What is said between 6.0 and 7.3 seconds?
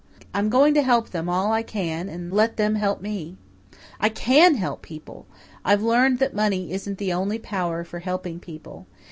that money isn't the